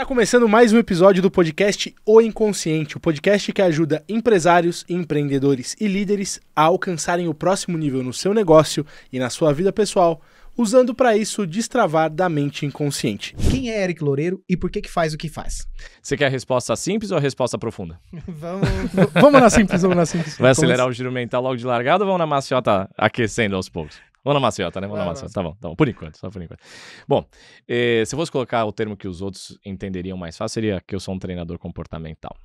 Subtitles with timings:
[0.00, 5.76] Tá começando mais um episódio do podcast O Inconsciente, o podcast que ajuda empresários, empreendedores
[5.78, 10.22] e líderes a alcançarem o próximo nível no seu negócio e na sua vida pessoal,
[10.56, 13.36] usando para isso destravar da mente inconsciente.
[13.50, 15.68] Quem é Eric Loureiro e por que que faz o que faz?
[16.00, 18.00] Você quer a resposta simples ou a resposta profunda?
[18.26, 18.70] Vamos.
[19.12, 20.38] vamos na simples, vamos na simples.
[20.38, 24.00] Vai acelerar o giro mental logo de largada ou vamos na maciota aquecendo aos poucos?
[24.24, 24.86] Vamos na maciota, né?
[24.86, 25.32] Vamos na maciota.
[25.32, 25.74] Tá bom, tá bom.
[25.74, 26.60] Por enquanto, só por enquanto.
[27.08, 27.24] Bom,
[27.66, 30.94] eh, se eu fosse colocar o termo que os outros entenderiam mais fácil, seria que
[30.94, 32.36] eu sou um treinador comportamental.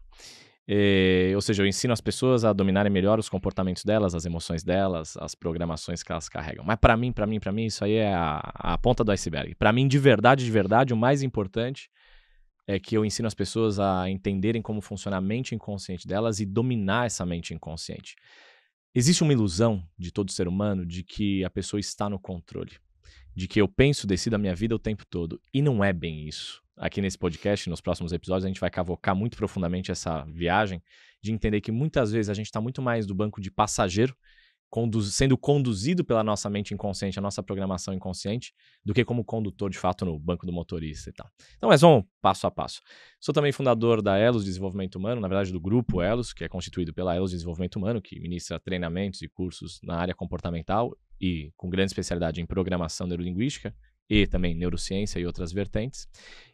[0.68, 4.64] Eh, ou seja, eu ensino as pessoas a dominarem melhor os comportamentos delas, as emoções
[4.64, 6.64] delas, as programações que elas carregam.
[6.66, 9.54] Mas pra mim, pra mim, pra mim, isso aí é a, a ponta do iceberg.
[9.56, 11.90] Pra mim, de verdade, de verdade, o mais importante
[12.68, 16.46] é que eu ensino as pessoas a entenderem como funciona a mente inconsciente delas e
[16.46, 18.16] dominar essa mente inconsciente.
[18.98, 22.72] Existe uma ilusão de todo ser humano de que a pessoa está no controle,
[23.36, 25.38] de que eu penso, decido a minha vida o tempo todo.
[25.54, 26.64] E não é bem isso.
[26.78, 30.82] Aqui nesse podcast, nos próximos episódios, a gente vai cavocar muito profundamente essa viagem
[31.22, 34.16] de entender que muitas vezes a gente está muito mais do banco de passageiro,
[34.76, 39.70] conduz- sendo conduzido pela nossa mente inconsciente, a nossa programação inconsciente, do que como condutor
[39.70, 41.30] de fato no banco do motorista e tal.
[41.56, 42.82] Então, mas vamos passo a passo.
[43.18, 46.94] Sou também fundador da Elos Desenvolvimento Humano, na verdade do grupo Elos, que é constituído
[46.94, 51.92] pela Elos Desenvolvimento Humano, que ministra treinamentos e cursos na área comportamental e com grande
[51.92, 53.74] especialidade em programação neurolinguística
[54.10, 56.08] e também neurociência e outras vertentes.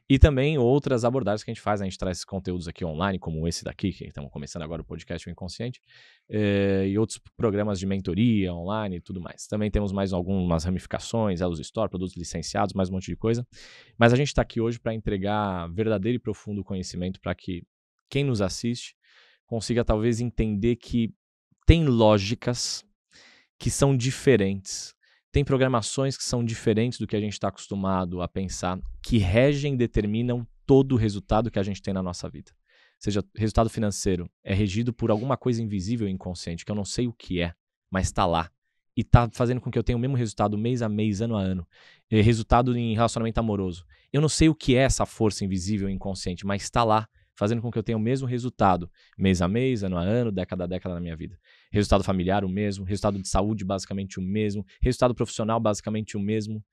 [0.10, 1.86] E também outras abordagens que a gente faz, né?
[1.86, 4.86] a gente traz esses conteúdos aqui online, como esse daqui, que estamos começando agora o
[4.86, 5.82] podcast O Inconsciente,
[6.30, 9.48] eh, e outros programas de mentoria online e tudo mais.
[9.48, 13.48] Também temos mais algumas ramificações, Elos Store, produtos licenciados, mais um monte de coisa.
[13.98, 17.64] Mas a gente está aqui hoje para entregar verdadeiro e profundo conhecimento para que
[18.10, 18.98] quem nos assiste
[19.46, 21.14] consiga talvez entender que
[21.66, 22.86] tem lógicas
[23.58, 24.94] que são diferentes,
[25.32, 29.74] tem programações que são diferentes do que a gente está acostumado a pensar, que regem
[29.74, 32.52] e determinam todo o resultado que a gente tem na nossa vida.
[33.00, 37.08] Seja resultado financeiro, é regido por alguma coisa invisível e inconsciente, que eu não sei
[37.08, 37.54] o que é,
[37.90, 38.52] mas está lá.
[38.96, 41.42] E está fazendo com que eu tenha o mesmo resultado mês a mês, ano a
[41.42, 41.68] ano.
[42.12, 43.86] Eh, resultado em relacionamento amoroso.
[44.12, 47.62] Eu não sei o que é essa força invisível e inconsciente, mas está lá, fazendo
[47.62, 50.68] com que eu tenha o mesmo resultado, mês a mês, ano a ano, década a
[50.68, 51.38] década na minha vida.
[51.72, 56.64] Resultado familiar o mesmo, resultado de saúde basicamente o mesmo, resultado profissional basicamente o mesmo.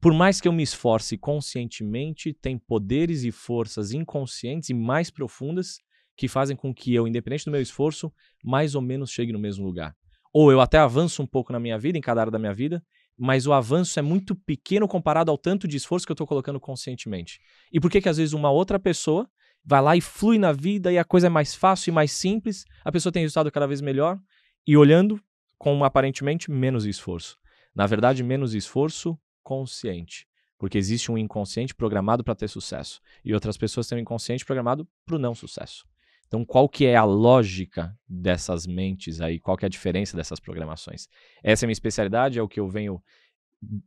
[0.00, 5.78] Por mais que eu me esforce conscientemente, tem poderes e forças inconscientes e mais profundas
[6.16, 9.64] que fazem com que eu, independente do meu esforço, mais ou menos chegue no mesmo
[9.64, 9.96] lugar.
[10.32, 12.84] Ou eu até avanço um pouco na minha vida, em cada área da minha vida,
[13.16, 16.58] mas o avanço é muito pequeno comparado ao tanto de esforço que eu estou colocando
[16.58, 17.40] conscientemente.
[17.72, 19.28] E por que que às vezes uma outra pessoa
[19.64, 22.64] vai lá e flui na vida e a coisa é mais fácil e mais simples,
[22.84, 24.18] a pessoa tem resultado cada vez melhor
[24.66, 25.20] e olhando
[25.58, 27.38] com aparentemente menos esforço.
[27.74, 30.26] Na verdade, menos esforço consciente,
[30.58, 34.86] porque existe um inconsciente programado para ter sucesso e outras pessoas têm um inconsciente programado
[35.04, 35.84] para o não sucesso.
[36.26, 39.38] Então, qual que é a lógica dessas mentes aí?
[39.38, 41.06] Qual que é a diferença dessas programações?
[41.42, 43.02] Essa é a minha especialidade, é o que eu venho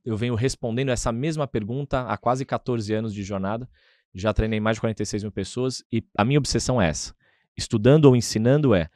[0.04, 3.70] eu venho respondendo essa mesma pergunta há quase 14 anos de jornada.
[4.14, 7.14] Já treinei mais de 46 mil pessoas e a minha obsessão é essa.
[7.56, 8.90] Estudando ou ensinando é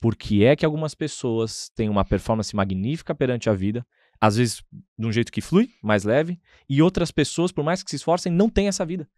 [0.00, 3.86] por que é que algumas pessoas têm uma performance magnífica perante a vida,
[4.20, 4.62] às vezes
[4.98, 8.30] de um jeito que flui, mais leve, e outras pessoas, por mais que se esforcem,
[8.32, 9.08] não têm essa vida.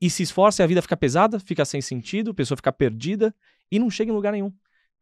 [0.00, 3.34] E se esforça e a vida fica pesada, fica sem sentido, a pessoa fica perdida
[3.70, 4.52] e não chega em lugar nenhum.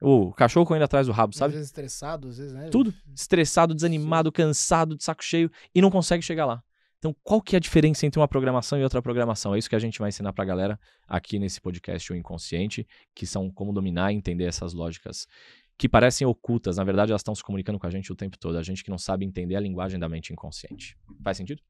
[0.00, 1.52] O cachorro correndo atrás do rabo, Às sabe?
[1.54, 2.68] vezes estressado, às vezes, né?
[2.70, 2.92] Tudo.
[3.14, 6.62] Estressado, desanimado, cansado, de saco cheio e não consegue chegar lá.
[7.02, 9.56] Então, qual que é a diferença entre uma programação e outra programação?
[9.56, 13.26] É isso que a gente vai ensinar pra galera aqui nesse podcast O Inconsciente, que
[13.26, 15.26] são como dominar e entender essas lógicas
[15.76, 18.56] que parecem ocultas, na verdade elas estão se comunicando com a gente o tempo todo,
[18.56, 20.96] a gente que não sabe entender a linguagem da mente inconsciente.
[21.24, 21.60] Faz sentido?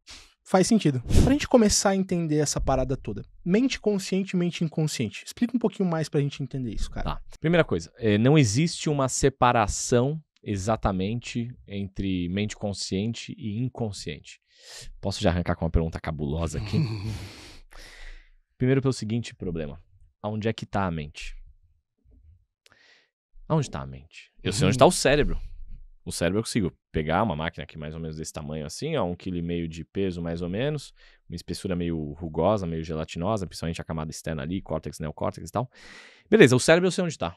[0.45, 1.03] Faz sentido.
[1.25, 5.25] Pra gente começar a entender essa parada toda, mente consciente e mente inconsciente.
[5.25, 7.15] Explica um pouquinho mais pra gente entender isso, cara.
[7.15, 7.23] Tá.
[7.41, 14.41] Primeira coisa, eh, não existe uma separação exatamente entre mente consciente e inconsciente.
[15.01, 16.79] Posso já arrancar com uma pergunta cabulosa aqui?
[18.59, 19.81] Primeiro pelo seguinte problema.
[20.21, 21.37] Aonde é que tá a mente?
[23.49, 24.33] Aonde tá a mente?
[24.43, 25.39] Eu sei onde tá o cérebro.
[26.05, 29.05] O cérebro eu consigo pegar uma máquina aqui mais ou menos desse tamanho assim, ó,
[29.05, 30.93] um quilo e meio de peso mais ou menos,
[31.29, 35.71] uma espessura meio rugosa, meio gelatinosa, principalmente a camada externa ali, córtex, neocórtex e tal.
[36.29, 37.37] Beleza, o cérebro eu sei onde tá.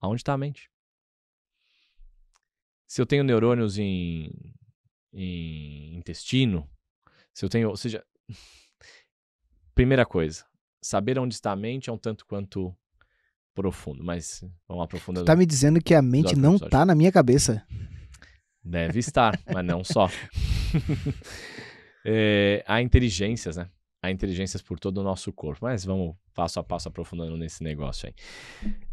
[0.00, 0.70] Aonde tá a mente?
[2.90, 4.32] Se eu tenho neurônios em,
[5.14, 6.68] em intestino,
[7.32, 8.04] se eu tenho, ou seja,
[9.76, 10.44] primeira coisa,
[10.82, 12.76] saber onde está a mente é um tanto quanto
[13.54, 15.24] profundo, mas vamos aprofundando.
[15.24, 16.70] Tá me dizendo que a mente não episódio.
[16.70, 17.64] tá na minha cabeça.
[18.60, 20.08] Deve estar, mas não só.
[22.02, 23.68] É, há inteligências, né?
[24.02, 25.60] A inteligências por todo o nosso corpo.
[25.62, 28.14] Mas vamos passo a passo aprofundando nesse negócio aí.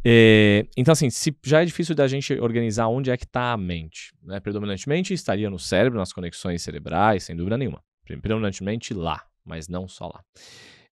[0.04, 3.58] É, então, assim, se já é difícil da gente organizar onde é que está a
[3.58, 4.40] mente, né?
[4.40, 7.82] Predominantemente estaria no cérebro, nas conexões cerebrais, sem dúvida nenhuma.
[8.06, 10.24] Predominantemente lá, mas não só lá.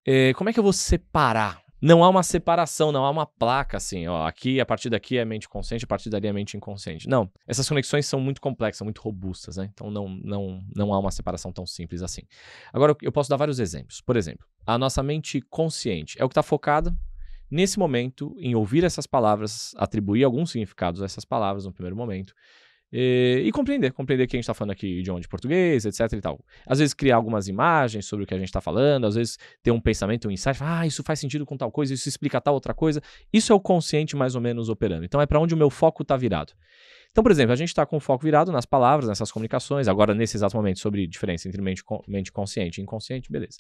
[0.06, 3.78] É, como é que eu vou separar não há uma separação, não há uma placa
[3.78, 7.08] assim, ó, aqui, a partir daqui é mente consciente, a partir dali é mente inconsciente.
[7.08, 9.70] Não, essas conexões são muito complexas, muito robustas, né?
[9.72, 12.24] Então não, não, não há uma separação tão simples assim.
[12.74, 14.02] Agora, eu posso dar vários exemplos.
[14.02, 16.92] Por exemplo, a nossa mente consciente é o que está focada
[17.52, 22.34] nesse momento em ouvir essas palavras, atribuir alguns significados a essas palavras no primeiro momento,
[22.98, 26.22] e, e, compreender, compreender que a gente está falando aqui idioma de português, etc e
[26.22, 26.40] tal.
[26.66, 29.72] Às vezes criar algumas imagens sobre o que a gente está falando, às vezes ter
[29.72, 32.74] um pensamento, um insight, ah, isso faz sentido com tal coisa, isso explica tal outra
[32.74, 33.02] coisa.
[33.34, 35.04] Isso é o consciente mais ou menos operando.
[35.04, 36.54] Então é para onde o meu foco está virado.
[37.12, 40.14] Então, por exemplo, a gente está com o foco virado nas palavras, nessas comunicações, agora
[40.14, 43.60] nesse exato momento, sobre diferença entre mente, mente consciente e inconsciente, beleza.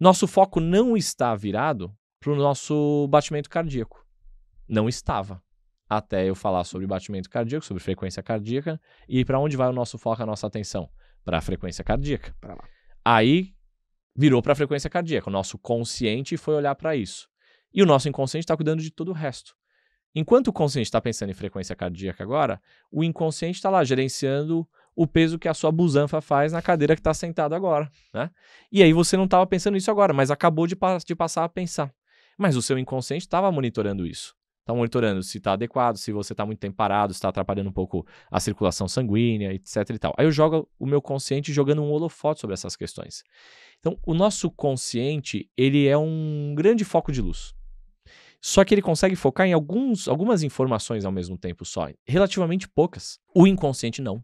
[0.00, 4.06] Nosso foco não está virado para o nosso batimento cardíaco.
[4.66, 5.42] Não estava
[5.88, 9.96] até eu falar sobre batimento cardíaco, sobre frequência cardíaca, e para onde vai o nosso
[9.96, 10.88] foco, a nossa atenção?
[11.24, 12.34] Para a frequência cardíaca.
[13.04, 13.54] Aí
[14.14, 15.30] virou para a frequência cardíaca.
[15.30, 17.28] O nosso consciente foi olhar para isso.
[17.72, 19.54] E o nosso inconsciente está cuidando de todo o resto.
[20.14, 25.06] Enquanto o consciente está pensando em frequência cardíaca agora, o inconsciente está lá gerenciando o
[25.06, 27.90] peso que a sua busanfa faz na cadeira que está sentado agora.
[28.12, 28.30] Né?
[28.72, 30.76] E aí você não estava pensando nisso agora, mas acabou de,
[31.06, 31.94] de passar a pensar.
[32.36, 34.37] Mas o seu inconsciente estava monitorando isso
[34.68, 37.72] está monitorando se está adequado, se você está muito tempo parado, se está atrapalhando um
[37.72, 40.14] pouco a circulação sanguínea, etc e tal.
[40.18, 43.24] Aí eu jogo o meu consciente jogando um holofote sobre essas questões.
[43.80, 47.54] Então, o nosso consciente, ele é um grande foco de luz.
[48.40, 53.18] Só que ele consegue focar em alguns, algumas informações ao mesmo tempo só, relativamente poucas.
[53.34, 54.22] O inconsciente não.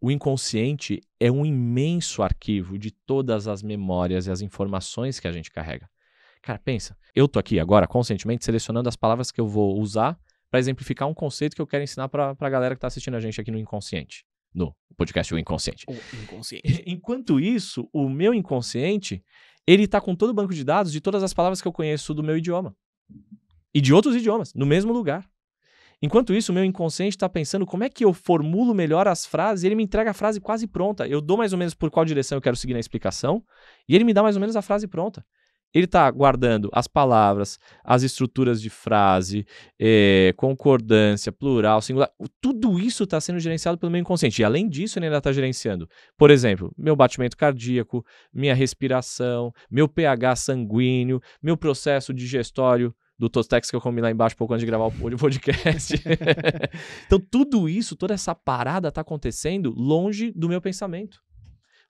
[0.00, 5.32] O inconsciente é um imenso arquivo de todas as memórias e as informações que a
[5.32, 5.88] gente carrega.
[6.46, 10.16] Cara, pensa, eu tô aqui agora conscientemente selecionando as palavras que eu vou usar
[10.48, 13.20] para exemplificar um conceito que eu quero ensinar para a galera que está assistindo a
[13.20, 15.84] gente aqui no inconsciente, no podcast O Inconsciente.
[15.88, 16.84] O inconsciente.
[16.86, 19.24] Enquanto isso, o meu inconsciente,
[19.66, 22.14] ele tá com todo o banco de dados de todas as palavras que eu conheço
[22.14, 22.76] do meu idioma
[23.74, 25.28] e de outros idiomas no mesmo lugar.
[26.00, 29.64] Enquanto isso, o meu inconsciente está pensando como é que eu formulo melhor as frases
[29.64, 31.08] e ele me entrega a frase quase pronta.
[31.08, 33.42] Eu dou mais ou menos por qual direção eu quero seguir na explicação
[33.88, 35.26] e ele me dá mais ou menos a frase pronta.
[35.74, 39.46] Ele está guardando as palavras, as estruturas de frase,
[39.78, 42.10] é, concordância, plural, singular.
[42.40, 44.40] Tudo isso está sendo gerenciado pelo meu inconsciente.
[44.40, 49.88] E além disso, ele ainda está gerenciando, por exemplo, meu batimento cardíaco, minha respiração, meu
[49.88, 54.66] pH sanguíneo, meu processo digestório do Tostex que eu comi lá embaixo pouco antes de
[54.66, 55.94] gravar o podcast.
[57.06, 61.20] então, tudo isso, toda essa parada está acontecendo longe do meu pensamento,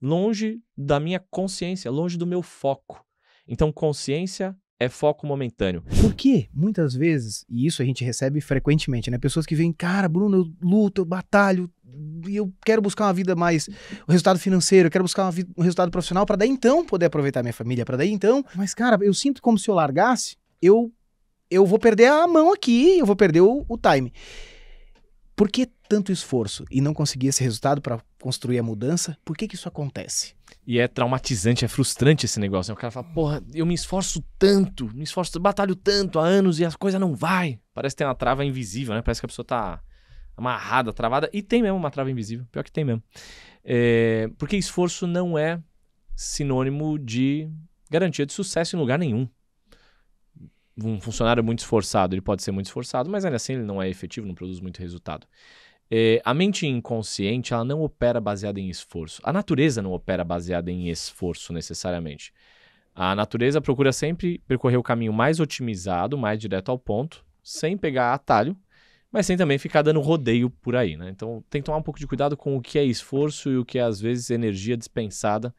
[0.01, 3.05] longe da minha consciência, longe do meu foco.
[3.47, 5.83] Então, consciência é foco momentâneo.
[6.01, 9.19] Porque muitas vezes, e isso a gente recebe frequentemente, né?
[9.19, 11.71] Pessoas que vêm, cara, Bruno, eu luto, eu batalho,
[12.29, 13.69] eu quero buscar uma vida mais.
[14.07, 17.43] o resultado financeiro, eu quero buscar vida, um resultado profissional para daí então poder aproveitar
[17.43, 18.45] minha família, para daí então.
[18.55, 20.93] Mas, cara, eu sinto como se eu largasse, eu,
[21.51, 24.13] eu vou perder a mão aqui, eu vou perder o, o time.
[25.37, 29.19] Por que tanto esforço e não conseguir esse resultado para construir a mudança?
[29.23, 30.35] Por que, que isso acontece?
[30.67, 32.71] E é traumatizante, é frustrante esse negócio.
[32.71, 32.75] Né?
[32.75, 36.65] O cara fala, porra, eu me esforço tanto, me esforço, batalho tanto há anos e
[36.65, 37.61] a coisa não vai.
[37.75, 39.03] Parece que tem uma trava invisível, né?
[39.03, 39.83] Parece que a pessoa tá
[40.35, 41.29] amarrada, travada.
[41.31, 43.03] E tem mesmo uma trava invisível, pior que tem mesmo.
[43.63, 44.31] É...
[44.39, 45.63] Porque esforço não é
[46.15, 47.51] sinônimo de
[47.91, 49.29] garantia de sucesso em lugar nenhum
[50.83, 53.89] um funcionário muito esforçado, ele pode ser muito esforçado, mas ainda assim ele não é
[53.89, 55.27] efetivo, não produz muito resultado.
[55.91, 59.21] É, a mente inconsciente ela não opera baseada em esforço.
[59.25, 62.33] A natureza não opera baseada em esforço necessariamente.
[62.95, 68.13] A natureza procura sempre percorrer o caminho mais otimizado, mais direto ao ponto, sem pegar
[68.13, 68.57] atalho,
[69.13, 70.97] mas sem também ficar dando rodeio por aí.
[70.97, 71.11] Né?
[71.11, 73.65] Então tem que tomar um pouco de cuidado com o que é esforço e o
[73.65, 75.55] que é às vezes energia dispensada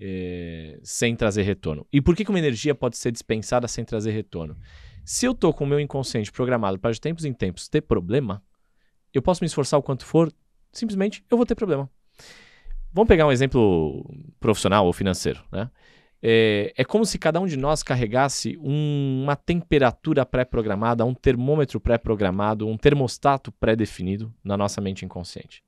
[0.00, 1.86] é, sem trazer retorno.
[1.92, 4.56] E por que, que uma energia pode ser dispensada sem trazer retorno?
[5.04, 8.42] Se eu estou com o meu inconsciente programado para de tempos em tempos ter problema,
[9.12, 10.32] eu posso me esforçar o quanto for,
[10.72, 11.90] simplesmente eu vou ter problema.
[12.92, 14.04] Vamos pegar um exemplo
[14.40, 15.70] profissional ou financeiro, né?
[16.20, 21.78] É, é como se cada um de nós carregasse um, uma temperatura pré-programada, um termômetro
[21.80, 25.62] pré-programado, um termostato pré-definido na nossa mente inconsciente.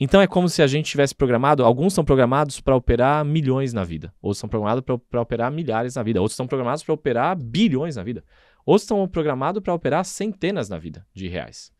[0.00, 3.82] Então é como se a gente tivesse programado, alguns são programados para operar milhões na
[3.82, 7.96] vida, outros são programados para operar milhares na vida, outros estão programados para operar bilhões
[7.96, 8.24] na vida,
[8.64, 11.72] outros estão programados para operar centenas na vida de reais.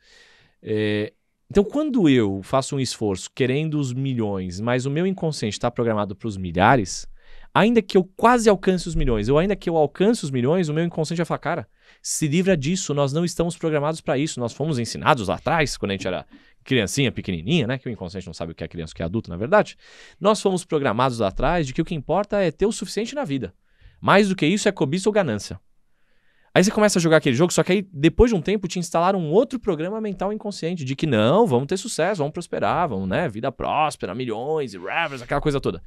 [0.60, 1.12] É,
[1.48, 6.14] então, quando eu faço um esforço querendo os milhões, mas o meu inconsciente está programado
[6.14, 7.06] para os milhares,
[7.54, 10.74] Ainda que eu quase alcance os milhões, ou ainda que eu alcance os milhões, o
[10.74, 11.68] meu inconsciente vai falar, cara,
[12.02, 15.90] se livra disso, nós não estamos programados para isso, nós fomos ensinados lá atrás, quando
[15.90, 16.26] a gente era
[16.68, 19.04] criancinha, pequenininha, né, que o inconsciente não sabe o que é criança, o que é
[19.06, 19.74] adulto, na verdade.
[20.20, 23.24] Nós fomos programados lá atrás de que o que importa é ter o suficiente na
[23.24, 23.54] vida.
[23.98, 25.58] Mais do que isso é cobiça ou ganância.
[26.54, 28.78] Aí você começa a jogar aquele jogo, só que aí depois de um tempo te
[28.78, 33.08] instalaram um outro programa mental inconsciente de que não, vamos ter sucesso, vamos prosperar, vamos,
[33.08, 35.82] né, vida próspera, milhões e revers, aquela coisa toda.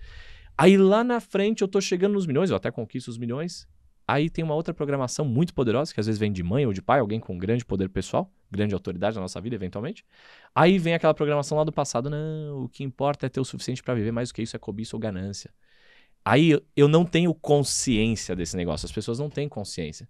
[0.58, 3.68] Aí lá na frente eu tô chegando nos milhões, eu até conquisto os milhões.
[4.08, 6.82] Aí tem uma outra programação muito poderosa, que às vezes vem de mãe ou de
[6.82, 10.06] pai, alguém com grande poder pessoal, grande autoridade na nossa vida, eventualmente.
[10.54, 13.82] Aí vem aquela programação lá do passado, não, o que importa é ter o suficiente
[13.82, 15.52] para viver, mais do que isso é cobiça ou ganância.
[16.24, 20.08] Aí eu não tenho consciência desse negócio, as pessoas não têm consciência.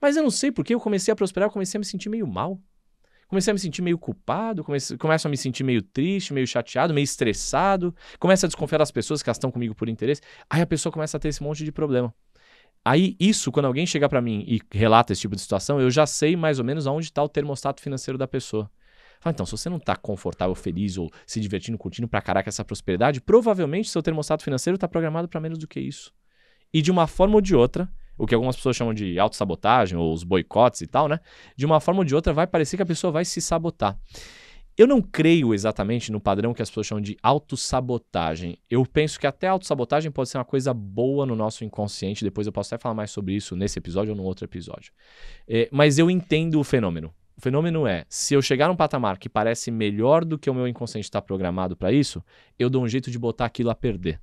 [0.00, 2.26] Mas eu não sei porque eu comecei a prosperar, eu comecei a me sentir meio
[2.26, 2.60] mal.
[3.28, 6.92] Comecei a me sentir meio culpado, comecei, começo a me sentir meio triste, meio chateado,
[6.92, 10.20] meio estressado, começo a desconfiar das pessoas que estão comigo por interesse.
[10.50, 12.12] Aí a pessoa começa a ter esse monte de problema.
[12.84, 16.04] Aí, isso, quando alguém chega para mim e relata esse tipo de situação, eu já
[16.04, 18.68] sei mais ou menos aonde está o termostato financeiro da pessoa.
[19.20, 22.64] Fala, então, se você não está confortável, feliz ou se divertindo, curtindo pra caraca essa
[22.64, 26.12] prosperidade, provavelmente seu termostato financeiro está programado para menos do que isso.
[26.74, 30.12] E de uma forma ou de outra, o que algumas pessoas chamam de autossabotagem ou
[30.12, 31.20] os boicotes e tal, né?
[31.56, 33.96] De uma forma ou de outra vai parecer que a pessoa vai se sabotar.
[34.76, 38.56] Eu não creio exatamente no padrão que as pessoas chamam de autossabotagem.
[38.70, 42.24] Eu penso que até autossabotagem pode ser uma coisa boa no nosso inconsciente.
[42.24, 44.92] Depois eu posso até falar mais sobre isso nesse episódio ou no outro episódio.
[45.46, 47.12] É, mas eu entendo o fenômeno.
[47.36, 50.66] O fenômeno é, se eu chegar num patamar que parece melhor do que o meu
[50.66, 52.24] inconsciente está programado para isso,
[52.58, 54.20] eu dou um jeito de botar aquilo a perder.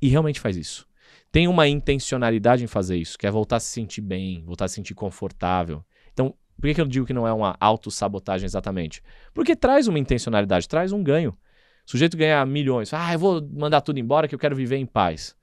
[0.00, 0.86] E realmente faz isso.
[1.30, 4.68] Tem uma intencionalidade em fazer isso, que é voltar a se sentir bem, voltar a
[4.68, 5.84] se sentir confortável.
[6.62, 9.02] Por que, que eu digo que não é uma autossabotagem exatamente?
[9.34, 11.36] Porque traz uma intencionalidade, traz um ganho.
[11.84, 14.86] O sujeito ganhar milhões, ah, eu vou mandar tudo embora que eu quero viver em
[14.86, 15.34] paz.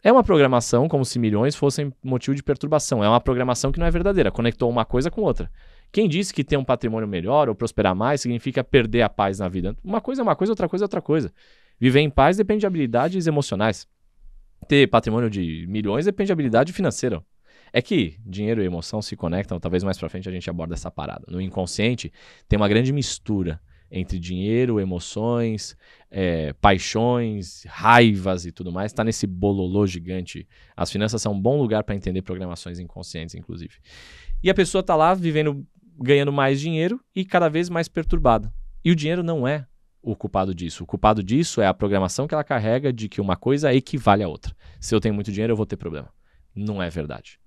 [0.00, 3.02] É uma programação como se milhões fossem motivo de perturbação.
[3.02, 5.50] É uma programação que não é verdadeira, conectou uma coisa com outra.
[5.90, 9.48] Quem disse que ter um patrimônio melhor ou prosperar mais significa perder a paz na
[9.48, 9.76] vida?
[9.82, 11.32] Uma coisa é uma coisa, outra coisa é outra coisa.
[11.80, 13.88] Viver em paz depende de habilidades emocionais.
[14.68, 17.20] Ter patrimônio de milhões depende de habilidade financeira.
[17.76, 20.92] É que dinheiro e emoção se conectam, talvez mais pra frente a gente aborda essa
[20.92, 21.24] parada.
[21.28, 22.12] No inconsciente
[22.48, 25.76] tem uma grande mistura entre dinheiro, emoções,
[26.08, 28.92] é, paixões, raivas e tudo mais.
[28.92, 30.46] Está nesse bololô gigante.
[30.76, 33.74] As finanças são um bom lugar para entender programações inconscientes, inclusive.
[34.40, 35.66] E a pessoa está lá vivendo
[35.98, 38.54] ganhando mais dinheiro e cada vez mais perturbada.
[38.84, 39.66] E o dinheiro não é
[40.00, 40.84] o culpado disso.
[40.84, 44.28] O culpado disso é a programação que ela carrega de que uma coisa equivale à
[44.28, 44.54] outra.
[44.78, 46.08] Se eu tenho muito dinheiro, eu vou ter problema.
[46.54, 47.38] Não é verdade.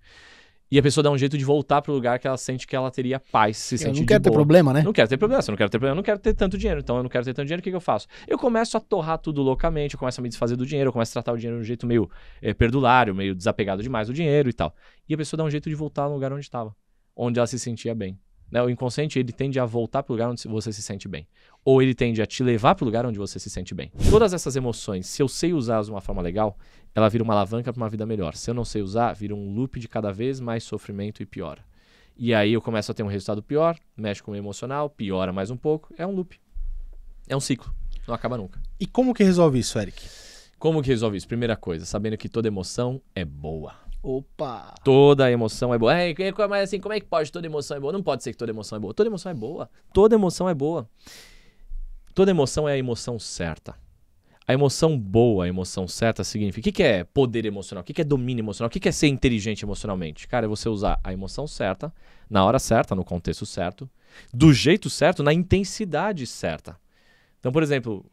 [0.70, 2.76] E a pessoa dá um jeito de voltar para o lugar que ela sente que
[2.76, 4.84] ela teria paz, se Eu sente não quero ter problema, né?
[4.84, 6.82] Não quero ter problema, eu não quero ter problema, eu não quero ter tanto dinheiro.
[6.82, 8.06] Então eu não quero ter tanto dinheiro, o que, que eu faço?
[8.28, 11.12] Eu começo a torrar tudo loucamente, eu começo a me desfazer do dinheiro, eu começo
[11.12, 12.10] a tratar o dinheiro de um jeito meio
[12.42, 14.76] é, perdulário, meio desapegado demais do dinheiro e tal.
[15.08, 16.76] E a pessoa dá um jeito de voltar no lugar onde estava,
[17.16, 18.20] onde ela se sentia bem.
[18.52, 18.62] Né?
[18.62, 21.28] O inconsciente ele tende a voltar para o lugar onde você se sente bem.
[21.64, 23.92] Ou ele tende a te levar para o lugar onde você se sente bem.
[24.10, 26.58] Todas essas emoções, se eu sei usá-las de uma forma legal,
[26.96, 28.36] ela vira uma alavanca para uma vida melhor.
[28.36, 31.64] Se eu não sei usar, vira um loop de cada vez mais sofrimento e piora.
[32.16, 35.52] E aí eu começo a ter um resultado pior, mexe com o emocional, piora mais
[35.52, 35.94] um pouco.
[35.98, 36.40] É um loop.
[37.28, 37.72] É um ciclo.
[38.08, 38.60] Não acaba nunca.
[38.80, 40.02] E como que resolve isso, Eric?
[40.58, 41.28] Como que resolve isso?
[41.28, 43.76] Primeira coisa, sabendo que toda emoção é boa.
[44.02, 44.76] Opa!
[44.84, 46.00] Toda emoção é boa.
[46.00, 47.94] É, é, mas assim, como é que pode toda emoção é boa?
[47.94, 48.94] Não pode ser que toda emoção é boa.
[48.94, 49.70] Toda emoção é boa.
[49.94, 50.90] Toda emoção é boa.
[52.14, 53.76] Toda emoção é a emoção certa.
[54.48, 56.70] A emoção boa, a emoção certa significa.
[56.70, 57.82] O que, é poder emocional?
[57.82, 58.68] O que, é domínio emocional?
[58.68, 60.26] O que é ser inteligente emocionalmente?
[60.26, 61.94] Cara, é você usar a emoção certa,
[62.30, 63.90] na hora certa, no contexto certo,
[64.34, 66.78] do jeito certo, na intensidade certa.
[67.40, 68.06] Então, por exemplo,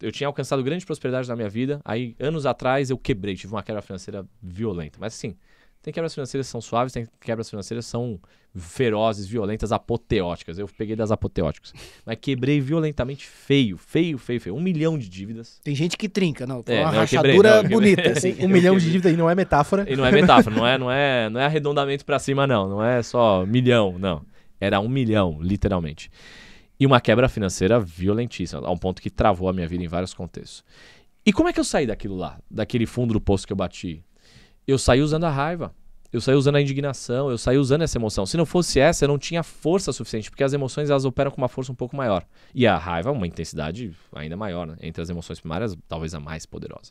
[0.00, 3.62] eu tinha alcançado grande prosperidade na minha vida, aí anos atrás eu quebrei, tive uma
[3.62, 4.98] quebra financeira violenta.
[5.00, 5.36] Mas assim,
[5.82, 8.20] tem quebras financeiras que são suaves, tem quebras financeiras que são
[8.54, 10.58] ferozes, violentas, apoteóticas.
[10.58, 11.72] Eu peguei das apoteóticas.
[12.04, 14.54] Mas quebrei violentamente feio, feio, feio, feio.
[14.54, 15.58] Um milhão de dívidas.
[15.64, 16.62] Tem gente que trinca, não.
[16.62, 18.36] Foi É, uma não, eu quebrei, rachadura não, bonita, assim.
[18.44, 19.84] Um milhão de dívida aí não é metáfora.
[19.90, 22.68] E não é metáfora, não é, não é, não é arredondamento pra cima, não.
[22.68, 24.22] Não é só milhão, não.
[24.60, 26.10] Era um milhão, literalmente.
[26.82, 30.12] E uma quebra financeira violentíssima, a um ponto que travou a minha vida em vários
[30.12, 30.64] contextos.
[31.24, 32.40] E como é que eu saí daquilo lá?
[32.50, 34.04] Daquele fundo do poço que eu bati?
[34.66, 35.72] Eu saí usando a raiva.
[36.12, 38.26] Eu saí usando a indignação, eu saí usando essa emoção.
[38.26, 41.40] Se não fosse essa, eu não tinha força suficiente, porque as emoções elas operam com
[41.40, 42.26] uma força um pouco maior.
[42.52, 44.74] E a raiva, uma intensidade ainda maior, né?
[44.82, 46.90] Entre as emoções primárias, talvez a mais poderosa.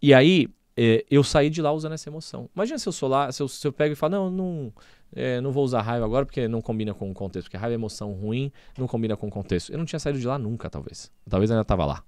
[0.00, 2.48] E aí, eh, eu saí de lá usando essa emoção.
[2.54, 4.72] Imagina se eu sou lá, se eu, se eu pego e falo, não, não,
[5.14, 7.76] eh, não vou usar raiva agora porque não combina com o contexto, porque raiva é
[7.76, 9.72] emoção ruim, não combina com o contexto.
[9.72, 11.10] Eu não tinha saído de lá nunca, talvez.
[11.28, 12.02] Talvez ainda estava lá.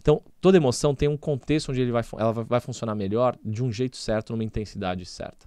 [0.00, 3.70] Então, toda emoção tem um contexto onde ele vai, ela vai funcionar melhor de um
[3.70, 5.46] jeito certo, numa intensidade certa.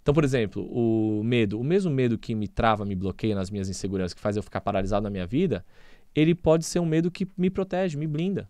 [0.00, 3.68] Então, por exemplo, o medo, o mesmo medo que me trava, me bloqueia nas minhas
[3.68, 5.64] inseguranças, que faz eu ficar paralisado na minha vida,
[6.14, 8.48] ele pode ser um medo que me protege, me blinda.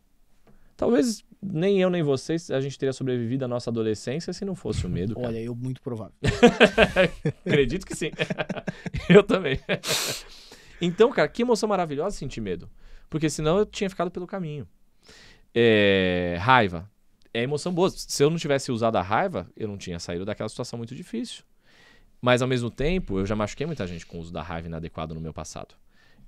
[0.76, 4.86] Talvez nem eu nem vocês a gente teria sobrevivido à nossa adolescência se não fosse
[4.86, 5.14] o medo.
[5.14, 5.28] Cara.
[5.28, 6.14] Olha, eu muito provável.
[7.46, 8.10] Acredito que sim.
[9.08, 9.58] eu também.
[10.80, 12.68] então, cara, que emoção maravilhosa sentir medo.
[13.08, 14.66] Porque senão eu tinha ficado pelo caminho.
[15.54, 16.36] É...
[16.40, 16.90] Raiva.
[17.32, 17.90] É emoção boa.
[17.90, 21.44] Se eu não tivesse usado a raiva, eu não tinha saído daquela situação muito difícil.
[22.20, 25.14] Mas ao mesmo tempo, eu já machuquei muita gente com o uso da raiva inadequado
[25.14, 25.74] no meu passado.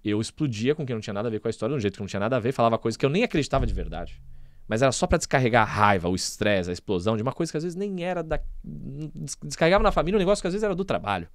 [0.04, 1.94] Eu explodia com quem não tinha nada a ver com a história, de um jeito
[1.94, 4.20] que não tinha nada a ver, falava coisas que eu nem acreditava de verdade.
[4.68, 7.56] Mas era só para descarregar a raiva, o estresse, a explosão de uma coisa que
[7.56, 8.38] às vezes nem era da.
[9.42, 11.26] Descarregava na família um negócio que às vezes era do trabalho.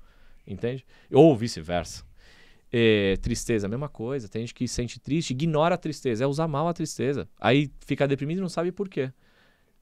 [0.46, 0.86] Entende?
[1.12, 2.06] Ou vice-versa.
[2.72, 4.30] É, tristeza, mesma coisa.
[4.30, 7.28] Tem gente que sente triste, ignora a tristeza, é usar mal a tristeza.
[7.40, 9.12] Aí fica deprimido e não sabe por quê.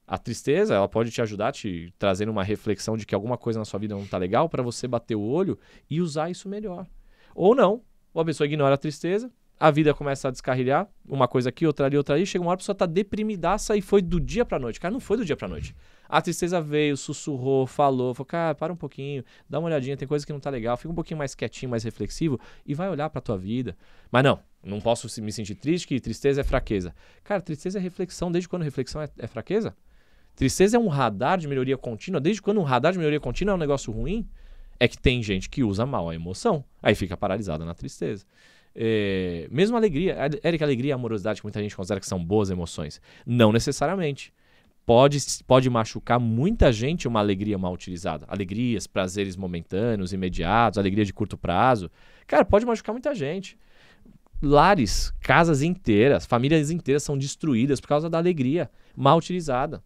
[0.07, 3.65] A tristeza, ela pode te ajudar, te trazendo uma reflexão de que alguma coisa na
[3.65, 5.57] sua vida não tá legal, para você bater o olho
[5.89, 6.85] e usar isso melhor.
[7.33, 7.81] Ou não,
[8.13, 11.95] uma pessoa ignora a tristeza, a vida começa a descarrilhar, uma coisa aqui, outra ali,
[11.95, 14.79] outra ali, chega uma hora a pessoa tá deprimidaça e foi do dia pra noite.
[14.79, 15.75] Cara, não foi do dia pra noite.
[16.09, 20.25] A tristeza veio, sussurrou, falou, falou, cara, para um pouquinho, dá uma olhadinha, tem coisa
[20.25, 23.21] que não tá legal, fica um pouquinho mais quietinho, mais reflexivo e vai olhar pra
[23.21, 23.77] tua vida.
[24.11, 26.91] Mas não, não posso me sentir triste, que tristeza é fraqueza.
[27.23, 29.75] Cara, tristeza é reflexão, desde quando reflexão é, é fraqueza?
[30.35, 33.55] Tristeza é um radar de melhoria contínua, desde quando um radar de melhoria contínua é
[33.55, 34.27] um negócio ruim?
[34.79, 38.25] É que tem gente que usa mal a emoção, aí fica paralisada na tristeza.
[38.75, 43.01] É, mesmo alegria, Érica, alegria e amorosidade, muita gente considera que são boas emoções.
[43.25, 44.33] Não necessariamente
[44.85, 48.25] pode, pode machucar muita gente uma alegria mal utilizada.
[48.27, 51.89] Alegrias, prazeres momentâneos, imediatos, alegria de curto prazo.
[52.25, 53.57] Cara, pode machucar muita gente.
[54.41, 59.83] Lares, casas inteiras, famílias inteiras são destruídas por causa da alegria mal utilizada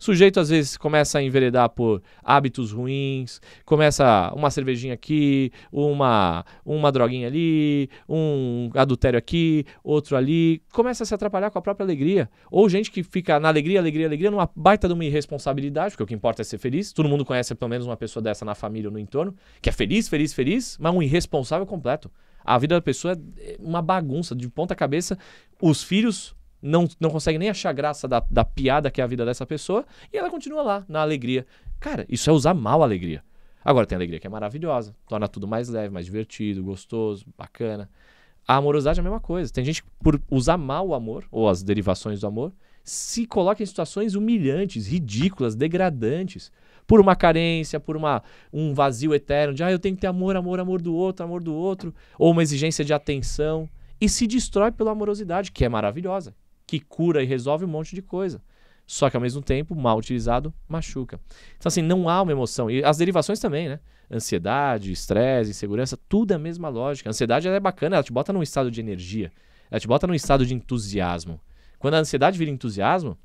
[0.00, 6.90] sujeito às vezes começa a enveredar por hábitos ruins, começa uma cervejinha aqui, uma, uma
[6.90, 12.28] droguinha ali, um adultério aqui, outro ali, começa a se atrapalhar com a própria alegria.
[12.50, 16.06] Ou gente que fica na alegria, alegria, alegria, numa baita de uma irresponsabilidade, porque o
[16.06, 16.92] que importa é ser feliz.
[16.92, 19.72] Todo mundo conhece pelo menos uma pessoa dessa na família ou no entorno, que é
[19.72, 22.10] feliz, feliz, feliz, mas um irresponsável completo.
[22.42, 25.18] A vida da pessoa é uma bagunça, de ponta cabeça.
[25.60, 29.24] Os filhos não, não consegue nem achar graça da, da piada que é a vida
[29.24, 31.46] dessa pessoa e ela continua lá, na alegria.
[31.78, 33.22] Cara, isso é usar mal a alegria.
[33.64, 37.90] Agora tem a alegria que é maravilhosa, torna tudo mais leve, mais divertido, gostoso, bacana.
[38.46, 39.52] A amorosidade é a mesma coisa.
[39.52, 43.62] Tem gente que, por usar mal o amor, ou as derivações do amor, se coloca
[43.62, 46.50] em situações humilhantes, ridículas, degradantes,
[46.86, 50.36] por uma carência, por uma, um vazio eterno de ah, eu tenho que ter amor,
[50.36, 53.68] amor, amor do outro, amor do outro, ou uma exigência de atenção,
[54.00, 56.34] e se destrói pela amorosidade, que é maravilhosa,
[56.70, 58.40] que cura e resolve um monte de coisa.
[58.86, 61.18] Só que ao mesmo tempo, mal utilizado, machuca.
[61.58, 62.70] Então, assim, não há uma emoção.
[62.70, 63.80] E as derivações também, né?
[64.08, 67.08] Ansiedade, estresse, insegurança, tudo é a mesma lógica.
[67.08, 69.32] A ansiedade é bacana, ela te bota num estado de energia.
[69.68, 71.40] Ela te bota num estado de entusiasmo.
[71.76, 73.18] Quando a ansiedade vira entusiasmo,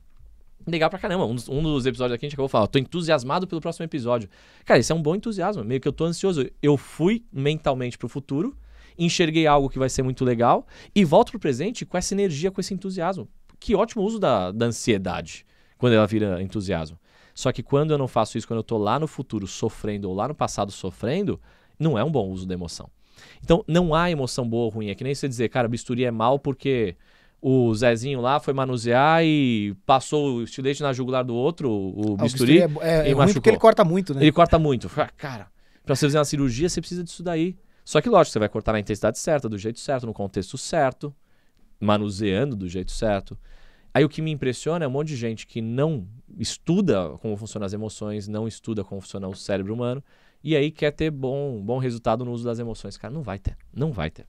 [0.65, 1.25] legal pra caramba.
[1.25, 4.27] Um dos, um dos episódios aqui a gente acabou falar, tô entusiasmado pelo próximo episódio.
[4.65, 5.63] Cara, isso é um bom entusiasmo.
[5.63, 6.49] Meio que eu tô ansioso.
[6.63, 8.57] Eu fui mentalmente pro futuro
[8.97, 12.61] enxerguei algo que vai ser muito legal e volto pro presente com essa energia, com
[12.61, 13.27] esse entusiasmo.
[13.59, 15.45] Que ótimo uso da, da ansiedade
[15.77, 16.97] quando ela vira entusiasmo.
[17.33, 20.15] Só que quando eu não faço isso, quando eu tô lá no futuro sofrendo ou
[20.15, 21.39] lá no passado sofrendo,
[21.77, 22.89] não é um bom uso da emoção.
[23.43, 24.89] Então, não há emoção boa ou ruim.
[24.89, 26.95] É que nem você dizer, cara, bisturi é mal porque
[27.41, 32.63] o Zezinho lá foi manusear e passou o estilete na jugular do outro, o bisturi,
[32.63, 34.21] ah, o bisturi é, é, é ruim porque ele corta muito, né?
[34.21, 34.89] Ele corta muito.
[35.17, 35.47] Cara,
[35.85, 37.55] pra você fazer uma cirurgia, você precisa disso daí.
[37.85, 41.15] Só que, lógico, você vai cortar na intensidade certa, do jeito certo, no contexto certo,
[41.79, 43.37] manuseando do jeito certo.
[43.93, 47.65] Aí o que me impressiona é um monte de gente que não estuda como funcionam
[47.65, 50.03] as emoções, não estuda como funciona o cérebro humano,
[50.43, 52.97] e aí quer ter bom, bom resultado no uso das emoções.
[52.97, 53.55] Cara, não vai ter.
[53.71, 54.27] Não vai ter.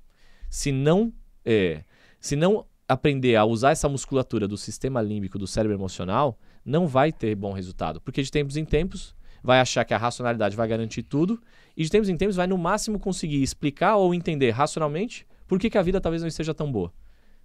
[0.51, 1.13] Se não,
[1.45, 1.83] é,
[2.21, 7.11] se não aprender a usar essa musculatura do sistema límbico do cérebro emocional, não vai
[7.11, 8.01] ter bom resultado.
[8.01, 11.41] Porque de tempos em tempos vai achar que a racionalidade vai garantir tudo
[11.77, 15.69] e de tempos em tempos vai no máximo conseguir explicar ou entender racionalmente por que,
[15.69, 16.93] que a vida talvez não esteja tão boa.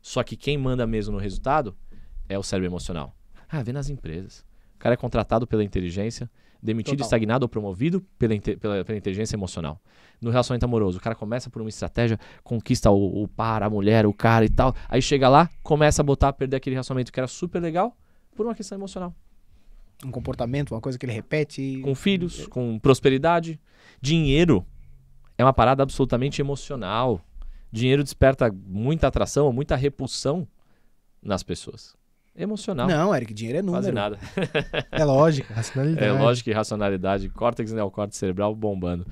[0.02, 1.76] Só que quem manda mesmo no resultado
[2.30, 3.16] é o cérebro emocional.
[3.50, 4.46] Ah, vê nas empresas.
[4.76, 6.32] O cara é contratado pela inteligência,
[6.64, 7.08] demitido, Total.
[7.08, 9.80] estagnado ou promovido pela, pela, pela, inteligência emocional.
[10.20, 14.06] No relacionamento amoroso, o cara começa por uma estratégia, conquista o, o par, a mulher,
[14.06, 14.74] o cara e tal.
[14.88, 17.96] Aí chega lá, começa a botar a perder aquele relacionamento que era super legal
[18.36, 19.14] por uma questão emocional
[20.06, 21.80] um comportamento, uma coisa que ele repete.
[21.84, 23.60] Com filhos, com prosperidade.
[24.02, 24.66] Dinheiro
[25.38, 27.22] é uma parada absolutamente emocional.
[27.72, 30.48] Dinheiro desperta muita atração, muita repulsão
[31.22, 31.96] nas pessoas.
[32.36, 32.88] Emocional.
[32.88, 33.84] Não, Eric, dinheiro é número.
[33.84, 34.18] Quase nada.
[34.92, 36.06] É lógica, racionalidade.
[36.06, 39.06] É lógica e racionalidade, córtex neocórtex cerebral bombando.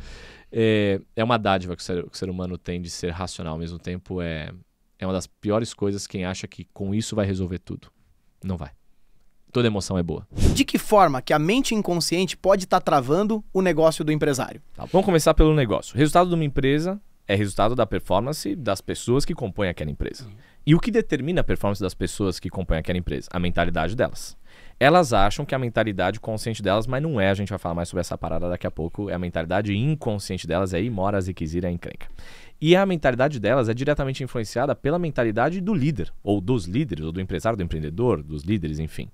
[0.51, 3.53] É, é uma dádiva que o, ser, que o ser humano tem de ser racional
[3.53, 4.21] ao mesmo tempo.
[4.21, 4.51] É,
[4.97, 7.89] é uma das piores coisas quem acha que com isso vai resolver tudo.
[8.43, 8.71] Não vai.
[9.51, 10.27] Toda emoção é boa.
[10.53, 14.61] De que forma que a mente inconsciente pode estar travando o negócio do empresário?
[14.75, 15.95] Tá, Vamos começar pelo negócio.
[15.95, 20.27] O resultado de uma empresa é resultado da performance das pessoas que compõem aquela empresa.
[20.65, 23.27] E o que determina a performance das pessoas que compõem aquela empresa?
[23.31, 24.37] A mentalidade delas.
[24.79, 27.89] Elas acham que a mentalidade consciente delas, mas não é, a gente vai falar mais
[27.89, 31.21] sobre essa parada daqui a pouco, é a mentalidade inconsciente delas, é aí mora a
[31.21, 32.07] ziquezira e a encrenca.
[32.61, 37.11] E a mentalidade delas é diretamente influenciada pela mentalidade do líder, ou dos líderes, ou
[37.11, 39.09] do empresário, do empreendedor, dos líderes, enfim.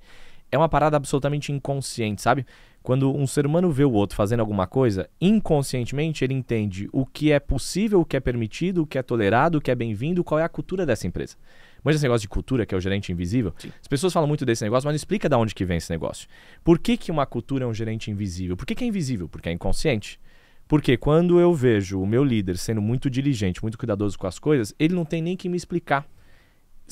[0.52, 2.46] É uma parada absolutamente inconsciente, sabe?
[2.86, 7.32] Quando um ser humano vê o outro fazendo alguma coisa, inconscientemente ele entende o que
[7.32, 10.40] é possível, o que é permitido, o que é tolerado, o que é bem-vindo, qual
[10.40, 11.36] é a cultura dessa empresa.
[11.84, 13.72] Mas esse negócio de cultura, que é o gerente invisível, Sim.
[13.82, 16.28] as pessoas falam muito desse negócio, mas não explica de onde que vem esse negócio.
[16.64, 18.56] Por que, que uma cultura é um gerente invisível?
[18.56, 19.28] Por que, que é invisível?
[19.28, 20.20] Porque é inconsciente.
[20.68, 24.74] Porque quando eu vejo o meu líder sendo muito diligente, muito cuidadoso com as coisas,
[24.78, 26.08] ele não tem nem que me explicar.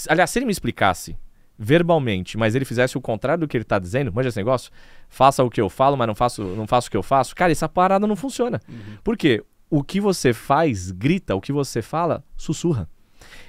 [0.07, 1.15] Aliás, se ele me explicasse
[1.57, 4.71] verbalmente, mas ele fizesse o contrário do que ele está dizendo, manja esse negócio,
[5.07, 7.51] faça o que eu falo, mas não faço, não faço o que eu faço, cara,
[7.51, 8.59] essa parada não funciona.
[9.03, 9.43] Por quê?
[9.69, 12.89] O que você faz, grita, o que você fala, sussurra.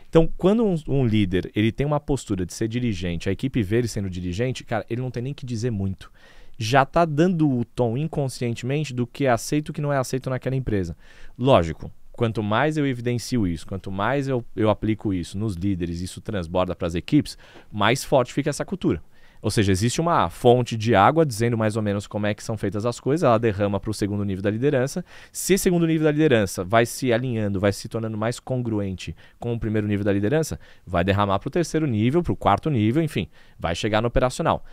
[0.08, 3.78] Então, quando um, um líder ele tem uma postura de ser dirigente, a equipe vê
[3.78, 6.10] ele sendo dirigente, cara, ele não tem nem que dizer muito.
[6.56, 9.98] Já está dando o tom inconscientemente do que é aceito e o que não é
[9.98, 10.96] aceito naquela empresa.
[11.36, 16.20] Lógico, quanto mais eu evidencio isso, quanto mais eu, eu aplico isso nos líderes, isso
[16.20, 17.36] transborda para as equipes,
[17.72, 19.02] mais forte fica essa cultura.
[19.42, 22.56] Ou seja, existe uma fonte de água dizendo mais ou menos como é que são
[22.56, 25.04] feitas as coisas, ela derrama para o segundo nível da liderança.
[25.30, 29.52] Se esse segundo nível da liderança vai se alinhando, vai se tornando mais congruente com
[29.52, 33.02] o primeiro nível da liderança, vai derramar para o terceiro nível, para o quarto nível,
[33.02, 34.64] enfim, vai chegar no operacional.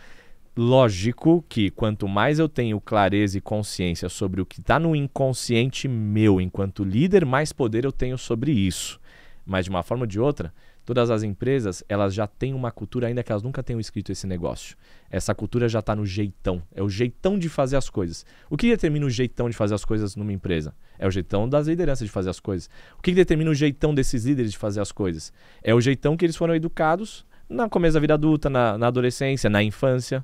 [0.54, 5.88] Lógico que quanto mais eu tenho clareza e consciência sobre o que está no inconsciente
[5.88, 9.00] meu enquanto líder, mais poder eu tenho sobre isso.
[9.46, 10.52] Mas de uma forma ou de outra,
[10.84, 14.26] todas as empresas elas já têm uma cultura, ainda que elas nunca tenham escrito esse
[14.26, 14.76] negócio.
[15.10, 16.62] Essa cultura já está no jeitão.
[16.74, 18.26] É o jeitão de fazer as coisas.
[18.50, 20.74] O que determina o jeitão de fazer as coisas numa empresa?
[20.98, 22.68] É o jeitão das lideranças de fazer as coisas.
[22.98, 25.32] O que determina o jeitão desses líderes de fazer as coisas?
[25.62, 29.48] É o jeitão que eles foram educados no começo da vida adulta, na, na adolescência,
[29.48, 30.22] na infância.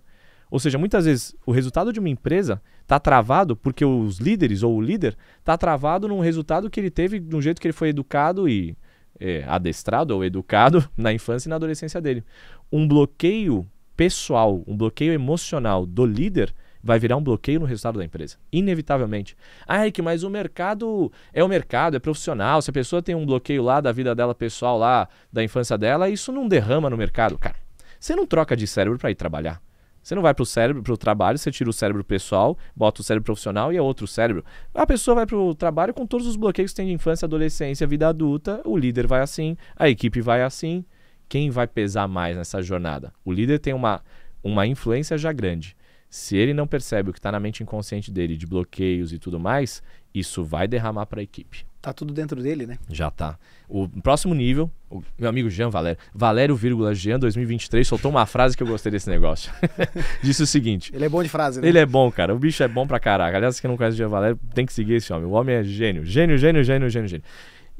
[0.50, 4.76] Ou seja, muitas vezes o resultado de uma empresa está travado porque os líderes ou
[4.76, 7.88] o líder está travado num resultado que ele teve de um jeito que ele foi
[7.88, 8.76] educado e
[9.20, 12.24] é, adestrado ou educado na infância e na adolescência dele.
[12.72, 18.04] Um bloqueio pessoal, um bloqueio emocional do líder vai virar um bloqueio no resultado da
[18.04, 18.36] empresa.
[18.52, 19.36] Inevitavelmente.
[19.66, 22.62] Ah, Eric, mas o mercado é o mercado, é profissional.
[22.62, 26.08] Se a pessoa tem um bloqueio lá da vida dela pessoal, lá da infância dela,
[26.08, 27.36] isso não derrama no mercado.
[27.36, 27.56] Cara,
[27.98, 29.60] você não troca de cérebro para ir trabalhar.
[30.08, 33.02] Você não vai para o cérebro, para o trabalho, você tira o cérebro pessoal, bota
[33.02, 34.42] o cérebro profissional e é outro cérebro.
[34.72, 37.86] A pessoa vai para o trabalho com todos os bloqueios que tem de infância, adolescência,
[37.86, 38.62] vida adulta.
[38.64, 40.82] O líder vai assim, a equipe vai assim.
[41.28, 43.12] Quem vai pesar mais nessa jornada?
[43.22, 44.02] O líder tem uma,
[44.42, 45.76] uma influência já grande.
[46.08, 49.38] Se ele não percebe o que está na mente inconsciente dele, de bloqueios e tudo
[49.38, 49.82] mais,
[50.14, 51.66] isso vai derramar para a equipe.
[51.80, 52.76] Tá tudo dentro dele, né?
[52.90, 53.38] Já tá.
[53.68, 58.56] O próximo nível, o meu amigo Jean Valério, Valério, vírgula, Jean 2023, soltou uma frase
[58.56, 59.52] que eu gostei desse negócio.
[60.20, 60.90] Disse o seguinte.
[60.92, 61.68] Ele é bom de frase, né?
[61.68, 62.34] Ele é bom, cara.
[62.34, 63.36] O bicho é bom pra caraca.
[63.36, 65.26] Aliás, quem não conhece o Jean Valério tem que seguir esse homem.
[65.26, 66.04] O homem é gênio.
[66.04, 67.24] Gênio, gênio, gênio, gênio, gênio.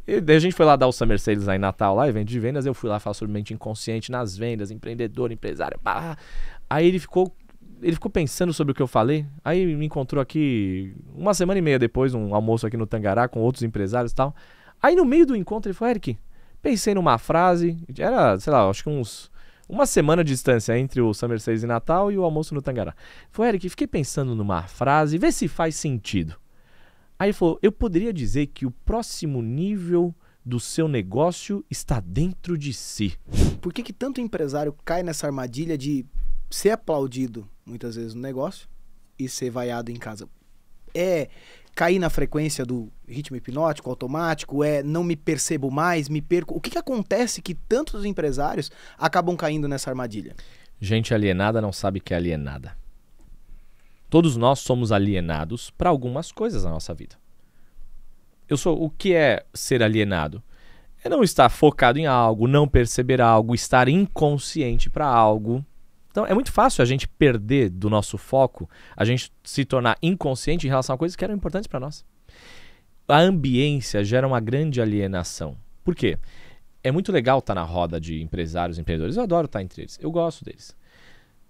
[0.06, 2.28] E daí a gente foi lá dar o Summer Sales lá em Natal, lá, evento
[2.28, 2.66] de vendas.
[2.66, 5.78] Eu fui lá falar sobre mente inconsciente nas vendas, empreendedor, empresário.
[5.82, 6.16] Pá.
[6.70, 7.34] Aí ele ficou
[7.82, 9.26] ele ficou pensando sobre o que eu falei.
[9.44, 13.40] Aí me encontrou aqui uma semana e meia depois, um almoço aqui no Tangará com
[13.40, 14.34] outros empresários e tal.
[14.82, 16.18] Aí no meio do encontro ele falou: Eric,
[16.62, 17.76] pensei numa frase.
[17.98, 19.30] Era, sei lá, acho que uns.
[19.68, 22.94] Uma semana de distância entre o Summer Sales e Natal e o almoço no Tangará.
[23.30, 26.36] Foi Eric, fiquei pensando numa frase, vê se faz sentido.
[27.18, 30.14] Aí ele falou: Eu poderia dizer que o próximo nível
[30.44, 33.18] do seu negócio está dentro de si.
[33.60, 36.06] Por que, que tanto empresário cai nessa armadilha de
[36.48, 38.68] ser aplaudido muitas vezes no negócio
[39.18, 40.28] e ser vaiado em casa?
[40.94, 41.28] É
[41.74, 46.56] cair na frequência do ritmo hipnótico, automático, é não me percebo mais, me perco.
[46.56, 50.34] O que, que acontece que tantos empresários acabam caindo nessa armadilha?
[50.80, 52.76] Gente alienada não sabe que é alienada.
[54.10, 57.16] Todos nós somos alienados para algumas coisas na nossa vida.
[58.48, 60.42] Eu sou o que é ser alienado?
[61.04, 65.64] É não estar focado em algo, não perceber algo, estar inconsciente para algo.
[66.18, 70.66] Então é muito fácil a gente perder do nosso foco, a gente se tornar inconsciente
[70.66, 72.04] em relação a coisas que eram importantes para nós.
[73.06, 75.56] A ambiência gera uma grande alienação.
[75.84, 76.18] Por quê?
[76.82, 79.16] É muito legal estar na roda de empresários, empreendedores.
[79.16, 79.96] Eu adoro estar entre eles.
[80.02, 80.74] Eu gosto deles.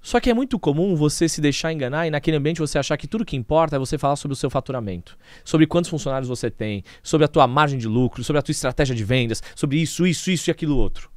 [0.03, 3.09] Só que é muito comum você se deixar enganar e naquele ambiente você achar que
[3.09, 6.85] tudo que importa é você falar sobre o seu faturamento, sobre quantos funcionários você tem,
[7.03, 10.31] sobre a tua margem de lucro, sobre a tua estratégia de vendas, sobre isso, isso,
[10.31, 11.11] isso e aquilo outro.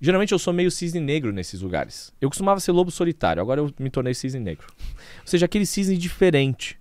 [0.00, 2.12] Geralmente eu sou meio cisne negro nesses lugares.
[2.20, 4.66] Eu costumava ser lobo solitário, agora eu me tornei cisne negro.
[4.78, 6.78] Ou seja, aquele cisne diferente.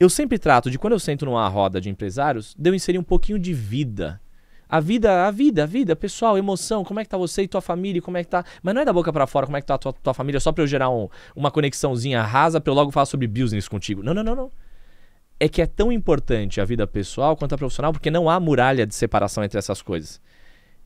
[0.00, 3.02] Eu sempre trato de quando eu sento numa roda de empresários, de eu inserir um
[3.02, 4.20] pouquinho de vida
[4.68, 7.62] a vida, a vida, a vida, pessoal, emoção, como é que tá você e tua
[7.62, 8.44] família, como é que tá.
[8.62, 10.38] Mas não é da boca para fora como é que tá a tua, tua família,
[10.38, 14.02] só pra eu gerar um, uma conexãozinha rasa pra eu logo falar sobre business contigo.
[14.02, 14.52] Não, não, não, não.
[15.40, 18.86] É que é tão importante a vida pessoal quanto a profissional, porque não há muralha
[18.86, 20.20] de separação entre essas coisas.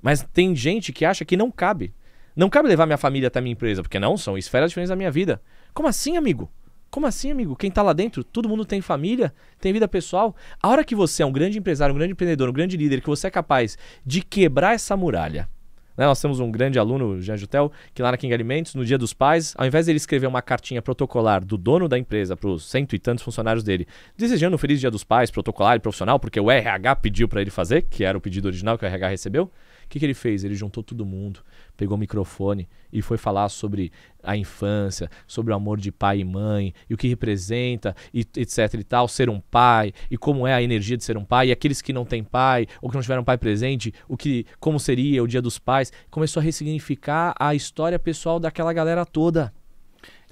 [0.02, 1.94] Mas tem gente que acha que não cabe.
[2.34, 5.10] Não cabe levar minha família até minha empresa, porque não, são esferas diferentes da minha
[5.10, 5.40] vida.
[5.72, 6.50] Como assim, amigo?
[6.90, 7.56] Como assim, amigo?
[7.56, 10.34] Quem tá lá dentro, todo mundo tem família, tem vida pessoal.
[10.62, 13.06] A hora que você é um grande empresário, um grande empreendedor, um grande líder, que
[13.06, 15.48] você é capaz de quebrar essa muralha.
[15.96, 16.06] Né?
[16.06, 19.12] Nós temos um grande aluno, Jean Jutel, que lá na King Alimentos, no Dia dos
[19.12, 22.68] Pais, ao invés de ele escrever uma cartinha protocolar do dono da empresa para os
[22.68, 23.86] cento e tantos funcionários dele,
[24.16, 27.50] desejando um feliz Dia dos Pais, protocolar e profissional, porque o RH pediu para ele
[27.50, 29.50] fazer, que era o pedido original que o RH recebeu,
[29.92, 30.42] que, que ele fez?
[30.42, 31.40] Ele juntou todo mundo,
[31.76, 36.24] pegou o microfone e foi falar sobre a infância, sobre o amor de pai e
[36.24, 40.54] mãe, e o que representa, e, etc e tal, ser um pai, e como é
[40.54, 43.02] a energia de ser um pai, e aqueles que não têm pai, ou que não
[43.02, 45.92] tiveram pai presente, o que, como seria o dia dos pais.
[46.10, 49.52] Começou a ressignificar a história pessoal daquela galera toda.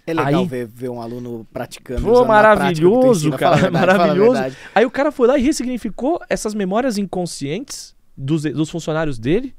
[0.06, 2.00] É legal Aí, ver, ver, um aluno praticando.
[2.00, 3.56] Pô, maravilhoso, cara.
[3.56, 4.56] Verdade, maravilhoso.
[4.74, 9.54] Aí o cara foi lá e ressignificou essas memórias inconscientes dos, dos funcionários dele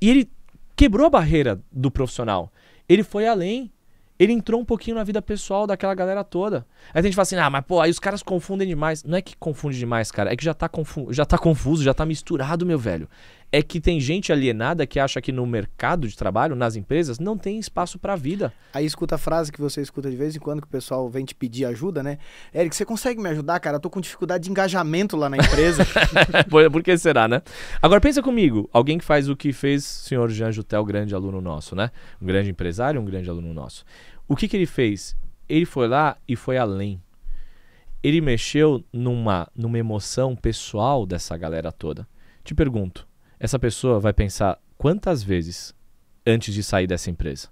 [0.00, 0.30] e ele
[0.76, 2.52] quebrou a barreira do profissional.
[2.88, 3.72] Ele foi além.
[4.18, 6.66] Ele entrou um pouquinho na vida pessoal daquela galera toda.
[6.92, 9.04] Aí a gente fala assim, ah, mas pô, aí os caras confundem demais.
[9.04, 10.32] Não é que confunde demais, cara.
[10.32, 13.08] É que já tá, confu já tá confuso, já tá misturado, meu velho
[13.50, 17.36] é que tem gente alienada que acha que no mercado de trabalho, nas empresas, não
[17.36, 18.52] tem espaço para vida.
[18.74, 21.24] Aí escuta a frase que você escuta de vez em quando que o pessoal vem
[21.24, 22.18] te pedir ajuda, né?
[22.54, 23.76] Eric, você consegue me ajudar, cara?
[23.76, 25.86] Eu tô com dificuldade de engajamento lá na empresa.
[26.70, 27.40] Por que será, né?
[27.80, 31.40] Agora pensa comigo, alguém que faz o que fez o senhor Jean Jutel, grande aluno
[31.40, 31.90] nosso, né?
[32.20, 33.84] Um grande empresário, um grande aluno nosso.
[34.26, 35.16] O que que ele fez?
[35.48, 37.00] Ele foi lá e foi além.
[38.02, 42.06] Ele mexeu numa, numa emoção pessoal dessa galera toda.
[42.44, 43.07] Te pergunto,
[43.38, 45.74] essa pessoa vai pensar quantas vezes
[46.26, 47.48] antes de sair dessa empresa.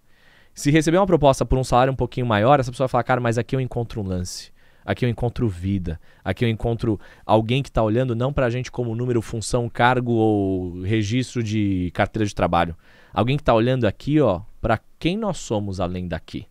[0.54, 3.20] Se receber uma proposta por um salário um pouquinho maior, essa pessoa vai falar, cara,
[3.20, 4.50] mas aqui eu encontro um lance.
[4.84, 6.00] Aqui eu encontro vida.
[6.24, 10.12] Aqui eu encontro alguém que está olhando não para a gente como número, função, cargo
[10.12, 12.76] ou registro de carteira de trabalho.
[13.12, 16.46] Alguém que está olhando aqui, ó, para quem nós somos além daqui.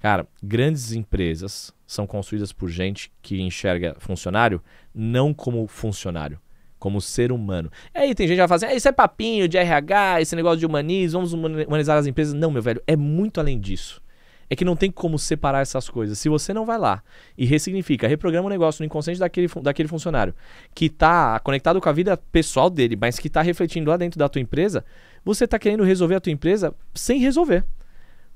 [0.00, 4.62] Cara, grandes empresas são construídas por gente que enxerga funcionário
[4.94, 6.40] não como funcionário,
[6.80, 7.70] como ser humano.
[7.94, 10.58] Aí tem gente que vai falar assim, ah, isso é papinho de RH, esse negócio
[10.58, 11.32] de humanismo, vamos
[11.66, 12.34] humanizar as empresas.
[12.34, 14.02] Não, meu velho, é muito além disso.
[14.48, 16.18] É que não tem como separar essas coisas.
[16.18, 17.04] Se você não vai lá
[17.38, 20.34] e ressignifica, reprograma o negócio no inconsciente daquele, daquele funcionário
[20.74, 24.28] que está conectado com a vida pessoal dele, mas que está refletindo lá dentro da
[24.28, 24.84] tua empresa,
[25.24, 27.64] você está querendo resolver a tua empresa sem resolver.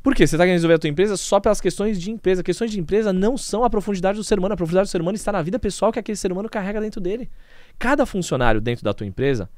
[0.04, 0.26] Por quê?
[0.26, 2.42] Você está querendo resolver a tua empresa só pelas questões de empresa.
[2.42, 4.52] Questões de empresa não são a profundidade do ser humano.
[4.52, 7.00] A profundidade do ser humano está na vida pessoal que aquele ser humano carrega dentro
[7.00, 7.30] dele.
[7.78, 9.48] Cada funcionário dentro da tua empresa,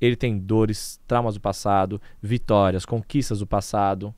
[0.00, 4.12] ele tem dores, traumas do passado, vitórias, conquistas do passado.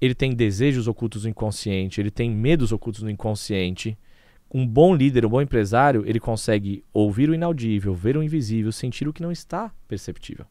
[0.00, 3.98] Ele tem desejos ocultos no inconsciente, ele tem medos ocultos no inconsciente.
[4.54, 9.08] Um bom líder, um bom empresário, ele consegue ouvir o inaudível, ver o invisível, sentir
[9.08, 10.46] o que não está perceptível.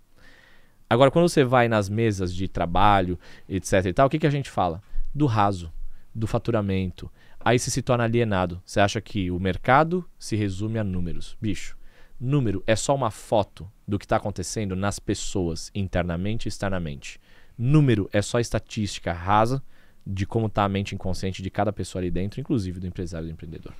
[0.89, 4.31] Agora, quando você vai nas mesas de trabalho, etc e tal, o que, que a
[4.31, 4.81] gente fala?
[5.13, 5.71] Do raso,
[6.13, 7.11] do faturamento.
[7.39, 8.61] Aí você se torna alienado.
[8.65, 11.37] Você acha que o mercado se resume a números.
[11.41, 11.75] Bicho,
[12.19, 17.19] Número é só uma foto do que está acontecendo nas pessoas, internamente e externamente.
[17.57, 19.61] Número é só estatística rasa
[20.07, 23.29] de como está a mente inconsciente de cada pessoa ali dentro, inclusive do empresário e
[23.29, 23.73] do empreendedor.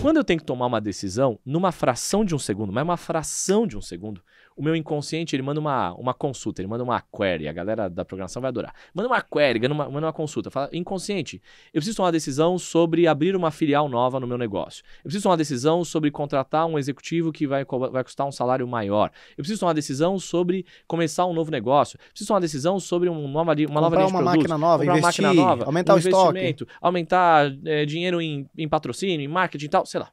[0.00, 3.66] Quando eu tenho que tomar uma decisão, numa fração de um segundo, mas uma fração
[3.66, 4.22] de um segundo,
[4.56, 8.06] o meu inconsciente ele manda uma, uma consulta, ele manda uma query, a galera da
[8.06, 8.74] programação vai adorar.
[8.94, 10.50] Manda uma query, manda uma, manda uma consulta.
[10.50, 11.42] Fala, inconsciente,
[11.74, 14.82] eu preciso tomar uma decisão sobre abrir uma filial nova no meu negócio.
[14.98, 18.66] Eu preciso tomar uma decisão sobre contratar um executivo que vai, vai custar um salário
[18.66, 19.10] maior.
[19.32, 21.98] Eu preciso tomar uma decisão sobre começar um novo negócio.
[21.98, 24.84] Eu preciso tomar uma decisão sobre uma nova, uma nova linha de uma máquina nova,
[24.84, 26.56] investir, uma máquina nova, aumentar um o estoque.
[26.80, 30.10] Aumentar é, dinheiro em, em patrocínio, em marketing e tal, sei lá.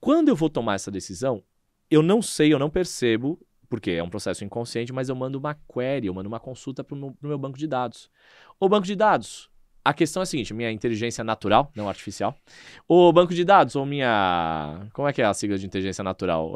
[0.00, 1.44] Quando eu vou tomar essa decisão,
[1.88, 3.38] eu não sei, eu não percebo
[3.72, 6.94] porque é um processo inconsciente, mas eu mando uma query, eu mando uma consulta para
[6.94, 8.10] o meu, meu, banco de dados.
[8.60, 9.48] O banco de dados,
[9.82, 12.36] a questão é a seguinte: minha inteligência natural, não artificial.
[12.86, 14.86] O banco de dados, ou minha.
[14.92, 16.52] Como é que é a sigla de inteligência natural?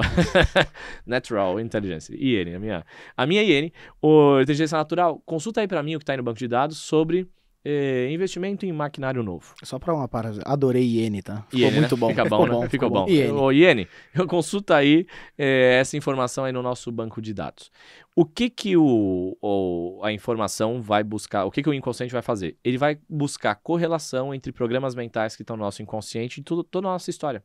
[1.07, 2.14] Natural Intelligence.
[2.14, 2.87] IN, a minha.
[3.16, 6.22] A minha IN, o inteligência natural, consulta aí para mim o que está aí no
[6.22, 7.26] banco de dados sobre
[7.68, 9.55] é, investimento em maquinário novo.
[9.64, 10.40] Só pra uma parada.
[10.44, 11.42] Adorei Iene, tá?
[11.48, 11.79] Ficou Iene, né?
[11.81, 12.09] muito bom.
[12.09, 12.68] Fica bom, né?
[12.68, 13.09] Ficou bom.
[13.09, 13.33] Iene.
[13.33, 17.72] Ô, Iene, eu consulta aí é, essa informação aí no nosso banco de dados.
[18.14, 22.22] O que que o, o- a informação vai buscar, o que que o inconsciente vai
[22.22, 22.57] fazer?
[22.62, 26.87] Ele vai buscar correlação entre programas mentais que estão no nosso inconsciente e tudo, toda
[26.87, 27.42] a nossa história.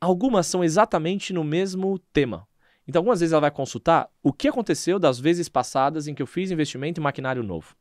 [0.00, 2.46] Algumas são exatamente no mesmo tema.
[2.86, 6.26] Então, algumas vezes ela vai consultar o que aconteceu das vezes passadas em que eu
[6.26, 7.74] fiz investimento em maquinário novo.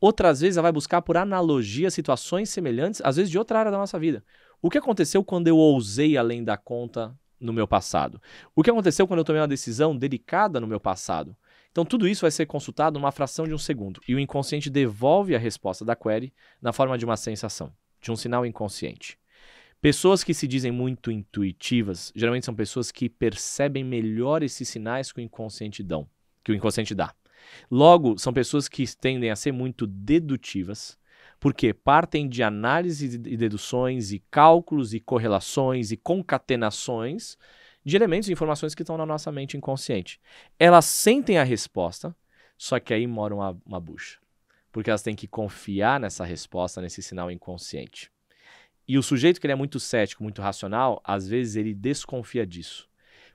[0.00, 3.76] Outras vezes ela vai buscar por analogia situações semelhantes, às vezes de outra área da
[3.76, 4.24] nossa vida.
[4.62, 8.20] O que aconteceu quando eu ousei além da conta no meu passado?
[8.54, 11.36] O que aconteceu quando eu tomei uma decisão delicada no meu passado?
[11.70, 14.00] Então, tudo isso vai ser consultado numa fração de um segundo.
[14.08, 18.16] E o inconsciente devolve a resposta da query na forma de uma sensação, de um
[18.16, 19.18] sinal inconsciente.
[19.80, 25.20] Pessoas que se dizem muito intuitivas, geralmente são pessoas que percebem melhor esses sinais que
[25.20, 26.08] o inconsciente dão,
[26.44, 27.14] que o inconsciente dá.
[27.70, 30.98] Logo, são pessoas que tendem a ser muito dedutivas,
[31.38, 37.38] porque partem de análises e deduções e cálculos e correlações e concatenações
[37.84, 40.20] de elementos e informações que estão na nossa mente inconsciente.
[40.58, 42.14] Elas sentem a resposta,
[42.58, 44.18] só que aí mora uma, uma bucha.
[44.70, 48.10] Porque elas têm que confiar nessa resposta, nesse sinal inconsciente.
[48.86, 52.89] E o sujeito que ele é muito cético, muito racional, às vezes ele desconfia disso.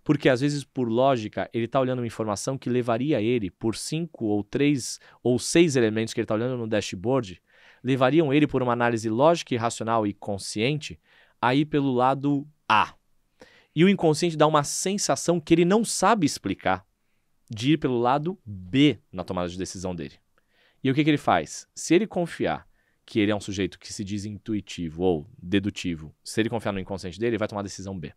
[0.05, 4.25] Porque às vezes, por lógica, ele está olhando uma informação que levaria ele, por cinco
[4.25, 7.41] ou três ou seis elementos que ele está olhando no dashboard,
[7.83, 10.99] levariam ele por uma análise lógica e racional e consciente
[11.41, 12.93] a ir pelo lado A.
[13.75, 16.85] E o inconsciente dá uma sensação que ele não sabe explicar
[17.49, 20.15] de ir pelo lado B na tomada de decisão dele.
[20.83, 21.67] E o que, que ele faz?
[21.73, 22.67] Se ele confiar
[23.07, 26.79] que ele é um sujeito que se diz intuitivo ou dedutivo, se ele confiar no
[26.79, 28.13] inconsciente dele, ele vai tomar a decisão B.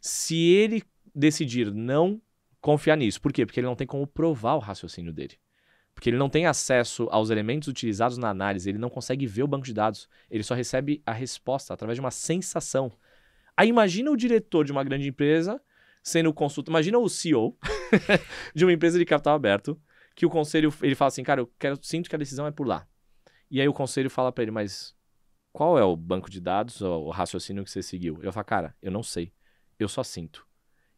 [0.00, 0.82] Se ele
[1.18, 2.20] decidir não
[2.60, 3.44] confiar nisso, por quê?
[3.44, 5.38] Porque ele não tem como provar o raciocínio dele.
[5.94, 9.48] Porque ele não tem acesso aos elementos utilizados na análise, ele não consegue ver o
[9.48, 12.92] banco de dados, ele só recebe a resposta através de uma sensação.
[13.56, 15.60] Aí imagina o diretor de uma grande empresa
[16.02, 17.58] sendo consulta, imagina o CEO
[18.54, 19.80] de uma empresa de capital aberto,
[20.14, 22.66] que o conselho, ele fala assim, cara, eu quero, sinto que a decisão é por
[22.66, 22.86] lá.
[23.50, 24.94] E aí o conselho fala para ele, mas
[25.52, 28.18] qual é o banco de dados, o raciocínio que você seguiu?
[28.22, 29.32] Eu falo, cara, eu não sei,
[29.78, 30.47] eu só sinto.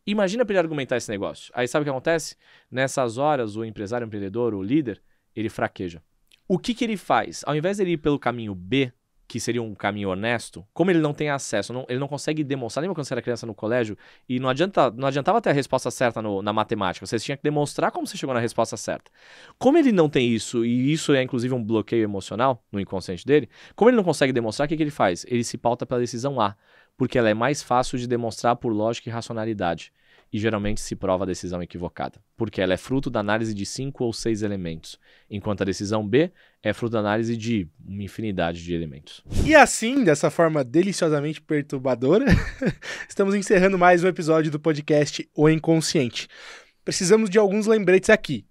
[0.06, 1.52] Imagina para ele argumentar esse negócio.
[1.54, 2.36] Aí sabe o que acontece?
[2.70, 5.02] Nessas horas, o empresário, o empreendedor, o líder,
[5.34, 6.02] ele fraqueja.
[6.48, 7.42] O que, que ele faz?
[7.46, 8.92] Ao invés de ele ir pelo caminho B,
[9.28, 12.82] que seria um caminho honesto, como ele não tem acesso, não- ele não consegue demonstrar,
[12.82, 13.96] lembra quando você era criança no colégio,
[14.28, 17.42] e não, adianta, não adiantava ter a resposta certa no- na matemática, você tinha que
[17.44, 19.08] demonstrar como você chegou na resposta certa.
[19.56, 23.48] Como ele não tem isso, e isso é inclusive um bloqueio emocional no inconsciente dele,
[23.76, 25.24] como ele não consegue demonstrar, o que, que ele faz?
[25.28, 26.56] Ele se pauta pela decisão A,
[27.00, 29.90] porque ela é mais fácil de demonstrar por lógica e racionalidade.
[30.30, 34.04] E geralmente se prova a decisão equivocada, porque ela é fruto da análise de cinco
[34.04, 34.98] ou seis elementos,
[35.30, 36.30] enquanto a decisão B
[36.62, 39.24] é fruto da análise de uma infinidade de elementos.
[39.46, 42.26] E assim, dessa forma deliciosamente perturbadora,
[43.08, 46.28] estamos encerrando mais um episódio do podcast O Inconsciente.
[46.84, 48.44] Precisamos de alguns lembretes aqui.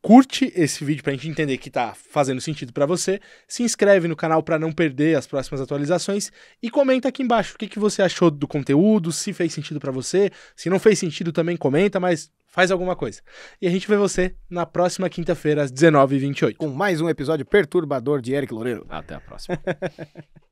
[0.00, 3.20] Curte esse vídeo pra gente entender que tá fazendo sentido pra você.
[3.48, 6.30] Se inscreve no canal pra não perder as próximas atualizações
[6.62, 9.90] e comenta aqui embaixo o que, que você achou do conteúdo, se fez sentido pra
[9.90, 10.30] você.
[10.54, 13.20] Se não fez sentido também comenta, mas faz alguma coisa.
[13.60, 16.56] E a gente vê você na próxima quinta-feira às 19h28.
[16.56, 18.86] Com mais um episódio perturbador de Eric Loureiro.
[18.88, 19.58] Até a próxima.